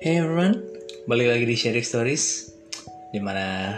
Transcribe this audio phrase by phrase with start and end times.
[0.00, 0.56] Hey everyone,
[1.04, 2.48] balik lagi di Sharing Stories.
[3.12, 3.76] Di mana,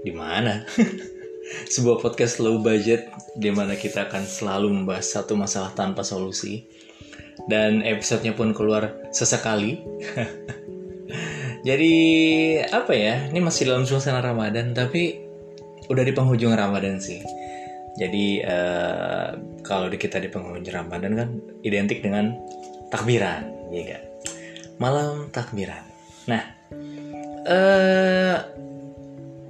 [0.00, 0.64] di mana?
[1.76, 6.64] Sebuah podcast low budget di mana kita akan selalu membahas satu masalah tanpa solusi.
[7.44, 9.84] Dan episodenya pun keluar sesekali.
[11.68, 11.94] Jadi
[12.64, 13.28] apa ya?
[13.28, 15.12] Ini masih dalam suasana Ramadan, tapi
[15.92, 17.20] udah di penghujung Ramadan sih.
[18.00, 21.28] Jadi uh, kalau kita di penghujung Ramadan kan
[21.60, 22.32] identik dengan
[22.88, 24.13] takbiran, ya kan?
[24.78, 25.84] Malam takbiran.
[26.26, 26.42] Nah,
[27.46, 28.36] uh,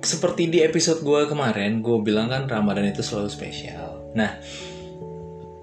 [0.05, 4.13] seperti di episode gue kemarin, gue bilang kan Ramadan itu selalu spesial.
[4.13, 4.37] Nah,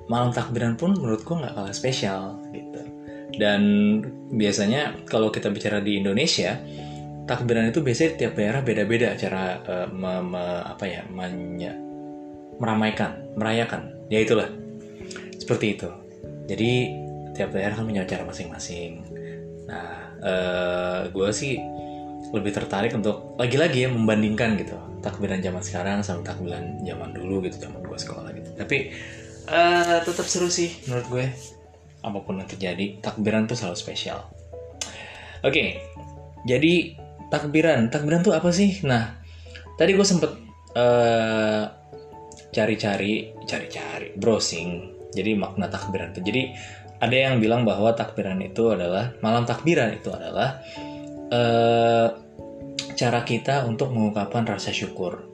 [0.09, 2.81] malam takbiran pun menurut gue nggak kalah spesial gitu.
[3.37, 3.61] Dan
[4.33, 6.57] biasanya kalau kita bicara di Indonesia,
[7.29, 11.77] takbiran itu biasanya tiap daerah beda-beda cara uh, me, me, apa ya menya,
[12.57, 13.93] meramaikan, merayakan.
[14.09, 14.49] Ya itulah
[15.37, 15.89] seperti itu.
[16.49, 16.71] Jadi
[17.37, 19.20] tiap daerah kan punya cara masing-masing.
[19.71, 21.55] Nah, uh, gue sih
[22.31, 27.67] lebih tertarik untuk lagi-lagi ya membandingkan gitu takbiran zaman sekarang sama takbiran zaman dulu gitu
[27.67, 28.49] zaman gue sekolah gitu.
[28.55, 28.77] Tapi
[29.49, 31.25] uh, tetap seru sih menurut gue.
[32.01, 34.25] Apa pun yang terjadi, takbiran tuh selalu spesial.
[35.41, 35.69] Oke, okay,
[36.49, 36.97] jadi
[37.29, 38.81] takbiran, takbiran tuh apa sih?
[38.85, 39.21] Nah,
[39.77, 40.33] tadi gue sempet
[40.73, 41.63] uh,
[42.49, 44.97] cari-cari, cari-cari, browsing.
[45.13, 46.23] Jadi makna takbiran tuh.
[46.25, 46.55] Jadi
[47.01, 50.61] ada yang bilang bahwa takbiran itu adalah malam takbiran itu adalah
[51.33, 52.07] uh,
[52.93, 55.25] cara kita untuk mengungkapkan rasa syukur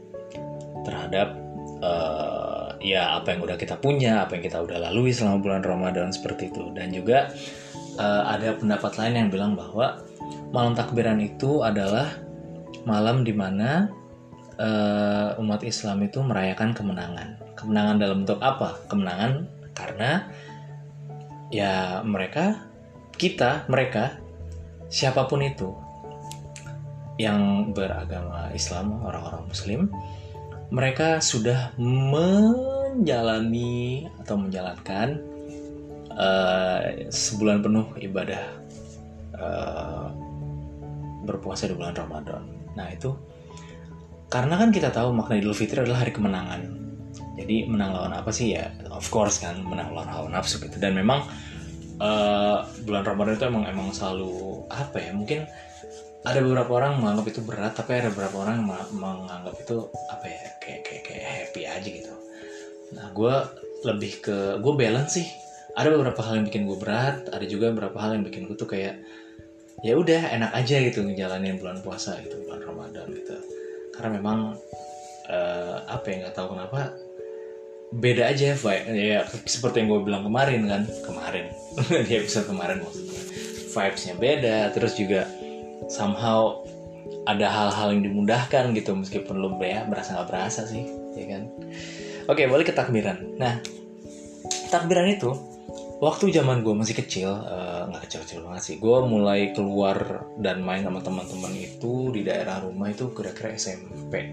[0.87, 1.35] terhadap
[1.83, 6.15] uh, ya apa yang udah kita punya, apa yang kita udah lalui selama bulan Ramadan
[6.15, 6.71] seperti itu.
[6.71, 7.27] Dan juga
[7.99, 9.99] uh, ada pendapat lain yang bilang bahwa
[10.55, 12.07] malam takbiran itu adalah
[12.87, 13.91] malam di mana
[14.55, 17.35] uh, umat Islam itu merayakan kemenangan.
[17.59, 18.79] Kemenangan dalam bentuk apa?
[18.87, 20.31] Kemenangan karena
[21.53, 22.67] ya mereka
[23.15, 24.19] kita mereka
[24.87, 25.73] siapa pun itu
[27.17, 29.89] yang beragama Islam orang-orang Muslim
[30.69, 33.25] mereka sudah menjalani
[34.19, 35.23] atau menjalankan
[36.11, 38.43] uh, sebulan penuh ibadah
[39.39, 40.11] uh,
[41.23, 42.43] berpuasa di bulan Ramadan.
[42.75, 43.15] Nah itu
[44.27, 46.86] karena kan kita tahu makna Idul Fitri adalah hari kemenangan
[47.37, 48.57] jadi menang lawan apa sih?
[48.57, 50.81] Ya of course kan menang lawan hawa nafsu gitu.
[50.81, 51.23] Dan memang
[52.01, 55.45] uh, bulan Ramadan itu emang emang selalu apa ya mungkin
[56.25, 58.67] ada beberapa orang menganggap itu berat tapi ada beberapa orang yang
[58.99, 59.77] menganggap itu
[60.11, 62.13] apa ya kayak kayak kayak happy aja gitu.
[62.97, 63.35] Nah gue
[63.85, 65.27] lebih ke gue balance sih.
[65.77, 68.65] Ada beberapa hal yang bikin gue berat ada juga beberapa hal yang bikin gue tuh
[68.65, 68.97] kayak
[69.85, 73.37] ya udah enak aja gitu ngejalanin bulan puasa gitu bulan Ramadan gitu.
[73.93, 74.57] Karena memang
[75.29, 76.97] uh, apa ya nggak tahu kenapa
[77.93, 78.85] beda aja vibe.
[78.95, 80.83] Ya seperti yang gue bilang kemarin kan.
[81.05, 81.45] Kemarin.
[82.07, 83.21] Di episode kemarin maksudnya.
[83.67, 85.29] Vibesnya beda terus juga
[85.87, 86.65] somehow
[87.27, 91.43] ada hal-hal yang dimudahkan gitu meskipun lo ya berasa nggak berasa sih ya kan?
[92.27, 93.37] Oke balik ke takbiran.
[93.37, 93.59] Nah
[94.71, 95.31] takbiran itu
[95.97, 100.61] waktu zaman gue masih kecil eh, nggak uh, kecil-kecil banget sih gue mulai keluar dan
[100.61, 104.29] main sama teman-teman itu di daerah rumah itu kira-kira SMP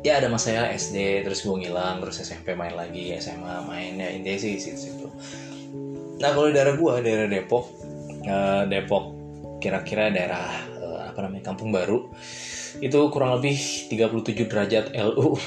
[0.00, 4.08] ya ada masa ya SD terus gue ngilang terus SMP main lagi SMA main ya
[4.12, 5.06] intinya sih situ situ
[6.20, 7.64] nah kalau daerah gue daerah Depok
[8.24, 9.04] uh, Depok
[9.60, 10.48] kira-kira daerah
[10.80, 12.08] uh, apa namanya Kampung Baru
[12.80, 13.56] itu kurang lebih
[13.92, 15.36] 37 derajat LU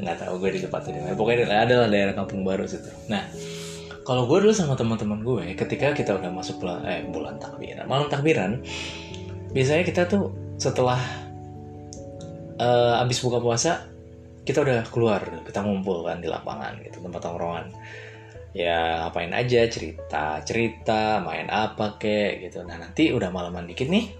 [0.00, 1.12] nggak tahu gue di tempat ini.
[1.12, 2.88] Pokoknya adalah daerah Kampung Baru situ.
[3.12, 3.28] Nah
[4.04, 8.08] kalau gue dulu sama teman-teman gue ketika kita udah masuk bulan eh bulan takbiran malam
[8.08, 8.64] takbiran
[9.52, 10.98] biasanya kita tuh setelah
[12.60, 13.88] uh, abis buka puasa
[14.44, 17.66] kita udah keluar kita ngumpul kan di lapangan gitu tempat tongkrongan.
[18.50, 22.66] Ya ngapain aja cerita cerita main apa kek gitu.
[22.66, 24.10] Nah nanti udah malaman dikit nih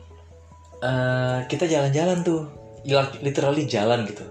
[0.81, 2.47] uh, kita jalan-jalan tuh.
[3.21, 4.25] Literally jalan gitu.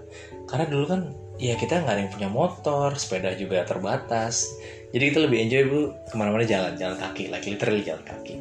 [0.48, 1.00] Karena dulu kan
[1.38, 4.48] ya kita nggak ada yang punya motor sepeda juga terbatas.
[4.90, 8.34] Jadi kita lebih enjoy dulu ke mana-mana jalan jalan kaki lagi literally jalan kaki.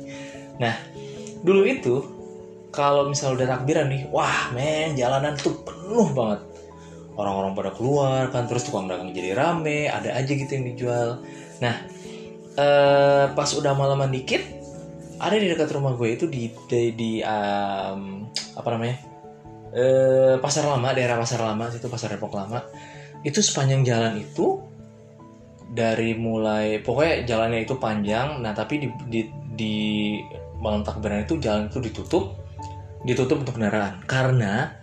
[0.63, 0.73] Nah
[1.43, 2.18] dulu itu
[2.69, 6.41] kalau misalnya udah takbiran nih wah men jalanan tuh penuh banget.
[7.19, 11.19] Orang-orang pada keluar kan terus tukang dagang jadi rame ada aja gitu yang dijual.
[11.59, 11.75] Nah
[12.55, 14.41] eh, pas udah malaman dikit
[15.19, 18.23] ada di dekat rumah gue itu di di, di um,
[18.55, 18.97] apa namanya?
[19.69, 22.63] Eh, pasar lama daerah pasar lama situ pasar Depok lama.
[23.21, 24.69] Itu sepanjang jalan itu
[25.69, 29.21] dari mulai pokoknya jalannya itu panjang nah tapi di di,
[29.53, 29.75] di
[30.59, 32.38] malam takbiran itu jalan itu ditutup
[33.03, 34.03] ditutup untuk kendaraan.
[34.05, 34.73] Karena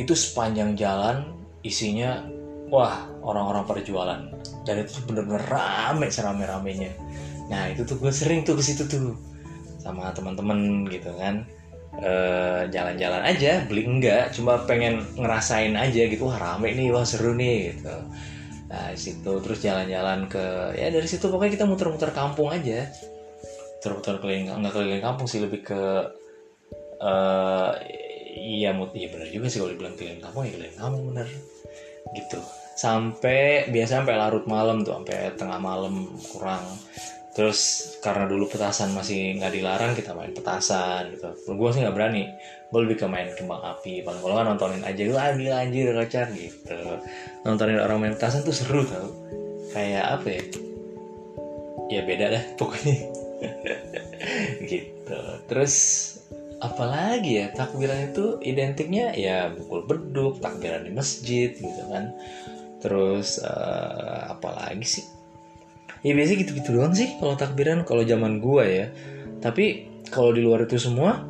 [0.00, 2.24] itu sepanjang jalan isinya
[2.72, 4.20] wah orang-orang pada jualan
[4.64, 6.92] dan itu bener-bener rame serame-ramenya.
[7.52, 9.12] Nah itu tuh gue sering tuh ke situ tuh
[9.82, 11.44] sama teman-teman gitu kan.
[11.92, 17.36] Eh, jalan-jalan aja beli enggak cuma pengen ngerasain aja gitu wah rame nih wah seru
[17.36, 17.92] nih gitu.
[18.72, 22.88] Nah situ terus jalan-jalan ke ya dari situ pokoknya kita muter-muter kampung aja.
[23.76, 25.82] Muter-muter keliling nggak keliling kampung sih lebih ke
[27.02, 27.72] eh
[28.42, 31.28] iya mut iya bener juga sih kalau dibilang keliling kampung ya keliling kampung bener.
[32.14, 32.38] Gitu.
[32.78, 36.64] Sampai biasa sampai larut malam tuh sampai tengah malam kurang.
[37.32, 37.60] Terus
[38.04, 41.32] karena dulu petasan masih nggak dilarang kita main petasan gitu.
[41.56, 42.28] Gue sih nggak berani.
[42.68, 44.04] Gue lebih ke main kembang api.
[44.04, 46.76] Paling kalau nontonin aja ah gila anjir kocak gitu.
[47.48, 49.08] Nontonin orang main petasan tuh seru tau.
[49.72, 50.42] Kayak apa ya?
[51.88, 52.96] Ya beda dah pokoknya.
[54.70, 55.18] Gitu.
[55.50, 55.74] Terus
[56.62, 62.14] apalagi ya takbiran itu identiknya ya pukul beduk takbiran di masjid gitu kan.
[62.78, 65.04] Terus uh, apalagi sih?
[66.06, 68.86] Ya biasanya gitu-gitu doang sih kalau takbiran kalau zaman gua ya.
[69.42, 71.26] Tapi kalau di luar itu semua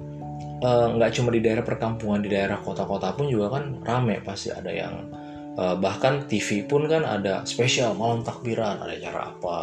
[0.61, 4.53] eh, nggak uh, cuma di daerah perkampungan di daerah kota-kota pun juga kan rame pasti.
[4.53, 4.95] Ada yang
[5.57, 9.57] uh, bahkan TV pun kan ada spesial malam takbiran ada acara apa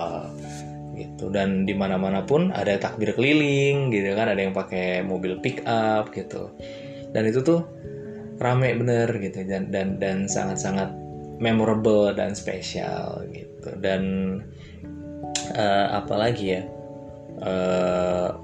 [1.00, 1.32] gitu.
[1.32, 6.12] Dan di mana-mana pun ada takbir keliling gitu kan ada yang pakai mobil pick up
[6.12, 6.52] gitu.
[7.16, 7.64] Dan itu tuh
[8.40, 10.92] rame bener gitu dan dan dan sangat-sangat
[11.40, 13.72] memorable dan spesial gitu.
[13.80, 14.04] Dan
[15.56, 16.62] uh, apa lagi ya?
[17.40, 18.36] Uh,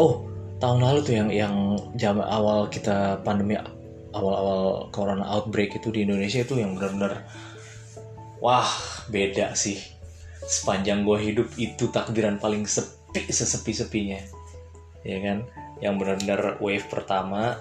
[0.00, 0.24] oh
[0.60, 1.54] tahun lalu tuh yang yang
[1.96, 3.56] jam awal kita pandemi
[4.12, 7.24] awal-awal corona outbreak itu di Indonesia itu yang benar-benar
[8.42, 8.68] wah
[9.08, 9.99] beda sih
[10.44, 14.20] sepanjang gue hidup itu takdiran paling sepi sesepi-sepinya.
[15.04, 15.38] Ya kan?
[15.80, 17.56] Yang benar-benar wave pertama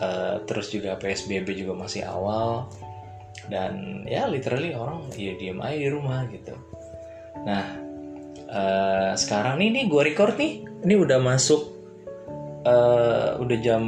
[0.00, 2.68] uh, terus juga PSBB juga masih awal.
[3.48, 6.54] Dan ya literally orang ya diem aja di rumah gitu.
[7.42, 7.64] Nah
[8.52, 10.52] uh, sekarang nih nih gue record nih.
[10.82, 11.72] Ini udah masuk
[12.66, 13.82] uh, udah jam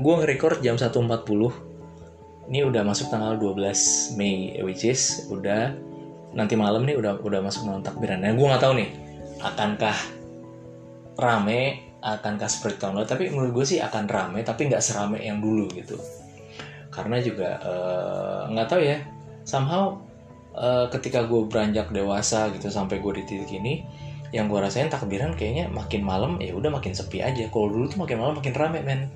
[0.00, 5.72] gue nge-record jam 1.40 ini udah masuk tanggal 12 Mei which is udah
[6.34, 8.20] nanti malam nih udah udah masuk malam takbiran.
[8.20, 8.88] Nah gue nggak tahu nih
[9.40, 9.98] akankah
[11.14, 13.08] rame akankah seperti tahun lalu?
[13.08, 15.96] Tapi menurut gue sih akan rame tapi nggak serame yang dulu gitu.
[16.90, 18.98] Karena juga eh, nggak uh, tahu ya
[19.46, 19.98] somehow
[20.58, 23.86] uh, ketika gue beranjak dewasa gitu sampai gue di titik ini
[24.34, 27.46] yang gue rasain takbiran kayaknya makin malam ya udah makin sepi aja.
[27.48, 29.06] Kalau dulu tuh makin malam makin rame men.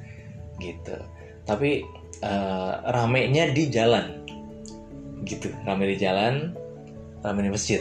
[0.63, 0.95] Gitu.
[1.43, 1.83] Tapi
[2.23, 4.23] uh, ramenya di jalan.
[5.27, 6.55] Gitu rame di jalan
[7.25, 7.81] rame di masjid.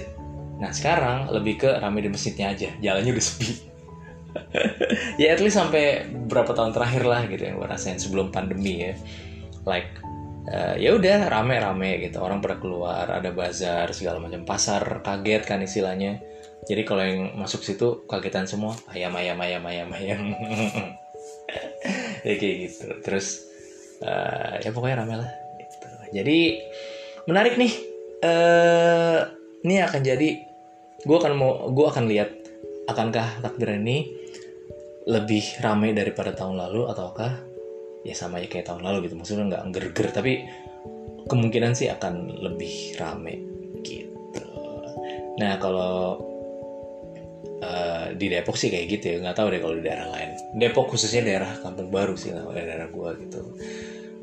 [0.57, 2.69] Nah sekarang lebih ke rame di masjidnya aja.
[2.81, 3.49] Jalannya udah sepi.
[5.17, 8.93] Ya at least sampai berapa tahun terakhir lah gitu yang gue rasain sebelum pandemi ya.
[9.65, 9.97] Like
[10.53, 12.21] uh, ya udah rame-rame gitu.
[12.21, 14.45] Orang pada keluar ada bazar segala macam.
[14.45, 16.21] Pasar kaget kan istilahnya.
[16.69, 18.77] Jadi kalau yang masuk situ kagetan semua.
[18.93, 20.21] Ayam ayam ayam ayam ayam.
[22.27, 22.85] Ya kayak gitu.
[23.01, 23.47] Terus
[24.01, 25.87] uh, ya pokoknya rame lah gitu.
[26.13, 26.37] jadi
[27.25, 27.73] menarik nih
[28.23, 29.19] uh,
[29.65, 30.29] ini akan jadi
[30.97, 32.29] gue akan mau gue akan lihat
[32.89, 34.07] akankah takbiran ini
[35.07, 37.31] lebih ramai daripada tahun lalu ataukah
[38.03, 39.15] ya sama aja kayak tahun lalu gitu.
[39.19, 40.33] Maksudnya nggak ger-ger tapi
[41.27, 43.43] kemungkinan sih akan lebih rame
[43.83, 44.43] gitu.
[45.39, 46.23] Nah kalau
[47.63, 49.17] uh, di Depok sih kayak gitu ya.
[49.23, 50.29] Nggak tahu deh kalau di daerah lain.
[50.55, 53.43] Depok khususnya daerah Kampung Baru sih daerah gua gitu.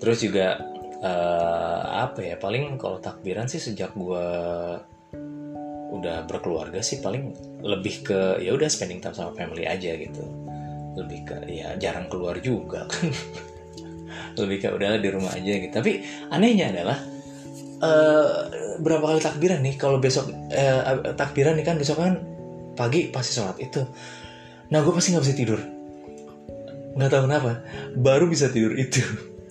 [0.01, 4.27] Terus juga uh, apa ya paling kalau takbiran sih sejak gua
[5.95, 7.31] udah berkeluarga sih paling
[7.63, 10.23] lebih ke ya udah spending time sama family aja gitu.
[10.95, 12.87] Lebih ke ya jarang keluar juga.
[12.91, 13.11] Kan
[14.45, 15.71] lebih kayak udahlah di rumah aja gitu.
[15.71, 16.03] Tapi
[16.35, 16.99] anehnya adalah
[17.83, 18.31] uh,
[18.83, 19.75] berapa kali takbiran nih?
[19.79, 22.19] Kalau besok uh, takbiran nih kan besok kan
[22.75, 23.83] pagi pasti sholat itu.
[24.75, 25.61] Nah gue pasti nggak bisa tidur.
[26.99, 27.63] Nggak tahu kenapa.
[27.95, 29.01] Baru bisa tidur itu.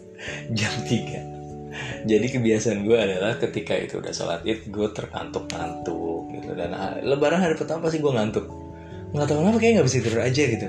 [0.57, 1.32] Jam 3
[2.03, 6.51] jadi kebiasaan gue adalah ketika itu udah sholat id gue terkantuk-kantuk gitu.
[6.55, 8.45] Dan lebaran hari pertama pasti gue ngantuk.
[9.15, 10.67] Nggak tahu kenapa kayak nggak bisa tidur aja gitu.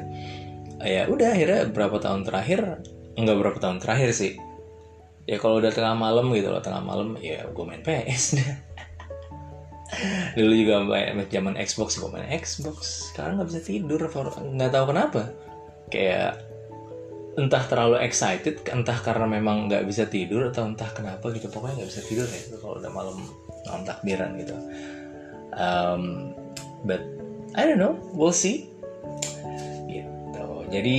[0.85, 2.61] Ya udah akhirnya berapa tahun terakhir
[3.14, 4.38] nggak berapa tahun terakhir sih.
[5.25, 8.37] Ya kalau udah tengah malam gitu loh tengah malam ya gue main PS
[10.37, 13.11] dulu juga main zaman Xbox gue main Xbox.
[13.11, 15.33] Sekarang nggak bisa tidur nggak tahu kenapa.
[15.88, 16.53] Kayak
[17.35, 21.50] entah terlalu excited entah karena memang nggak bisa tidur atau entah kenapa gitu.
[21.50, 23.17] Pokoknya nggak bisa tidur ya kalau udah malam
[23.67, 24.57] malam takbiran gitu.
[25.55, 26.35] Um,
[26.87, 27.03] but
[27.55, 28.75] I don't know we'll see.
[30.75, 30.99] Jadi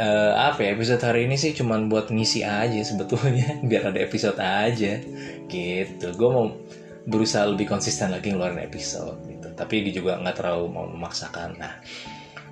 [0.00, 4.40] uh, apa ya episode hari ini sih cuman buat ngisi aja sebetulnya biar ada episode
[4.40, 4.96] aja.
[5.44, 6.06] Gitu.
[6.16, 6.48] Gue mau
[7.04, 9.20] berusaha lebih konsisten lagi ngeluarin episode.
[9.28, 9.35] gitu.
[9.56, 11.56] Tapi dia juga nggak terlalu mau memaksakan.
[11.56, 11.80] Nah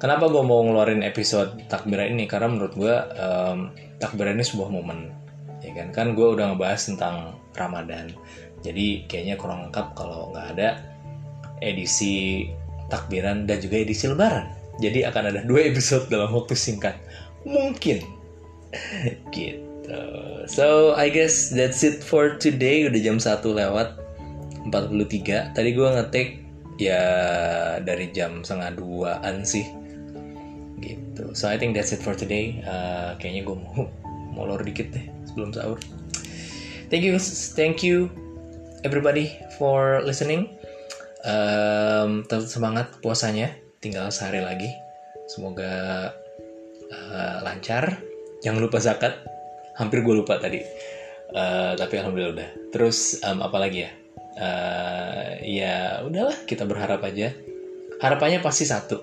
[0.00, 2.24] kenapa gue mau ngeluarin episode takbiran ini?
[2.24, 3.58] Karena menurut gue um,
[4.00, 5.12] takbiran ini sebuah momen
[5.60, 5.88] ya kan?
[5.92, 8.10] Kan gue udah ngebahas tentang Ramadan.
[8.64, 10.68] Jadi kayaknya kurang lengkap kalau nggak ada
[11.60, 12.48] edisi
[12.88, 14.48] takbiran dan juga edisi lebaran.
[14.80, 16.96] Jadi akan ada dua episode dalam waktu singkat.
[17.46, 18.02] Mungkin.
[19.34, 20.00] Gitu.
[20.48, 22.88] So I guess that's it for today.
[22.88, 24.00] Udah jam 1 lewat
[24.68, 26.28] 43 tadi gue ngetik
[26.78, 27.02] ya
[27.82, 29.66] dari jam setengah duaan sih.
[30.82, 31.24] Gitu.
[31.38, 32.60] So I think that's it for today.
[32.66, 33.86] Uh, kayaknya gue mau
[34.34, 35.78] molor dikit deh sebelum sahur.
[36.90, 37.16] Thank you
[37.56, 38.10] thank you
[38.82, 40.50] everybody for listening.
[41.24, 43.54] Um, tetap semangat puasanya.
[43.80, 44.70] Tinggal sehari lagi.
[45.30, 46.12] Semoga
[46.92, 48.00] uh, lancar.
[48.44, 49.16] Jangan lupa zakat.
[49.80, 50.60] Hampir gue lupa tadi.
[51.34, 52.50] Uh, tapi alhamdulillah udah.
[52.70, 54.03] Terus um, apa lagi ya
[54.38, 57.34] uh, ya udahlah kita berharap aja.
[58.02, 59.00] Harapannya pasti satu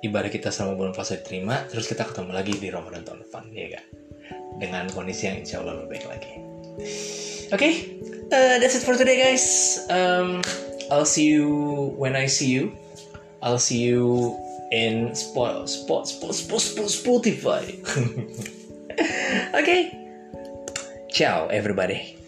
[0.00, 3.68] ibadah kita selama bulan puasa diterima terus kita ketemu lagi di Ramadan tahun depan ya
[3.76, 3.84] kan
[4.56, 6.32] dengan kondisi yang insya Allah lebih baik lagi.
[7.50, 7.72] Oke okay,
[8.32, 9.76] uh, that's it for today guys.
[9.92, 10.40] Um,
[10.88, 11.48] I'll see you
[12.00, 12.72] when I see you.
[13.44, 14.36] I'll see you
[14.72, 17.64] in spot spot spot spot, spot Spotify.
[19.50, 19.96] Okay.
[21.10, 22.19] Ciao everybody